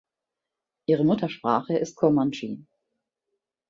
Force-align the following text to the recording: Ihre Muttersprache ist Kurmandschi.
Ihre 0.87 1.03
Muttersprache 1.05 1.77
ist 1.77 1.95
Kurmandschi. 1.95 2.65